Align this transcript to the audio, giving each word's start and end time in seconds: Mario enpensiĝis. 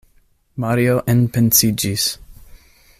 Mario 0.63 0.95
enpensiĝis. 1.15 2.11